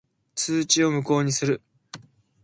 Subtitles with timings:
[0.33, 1.61] 通知を無効にする。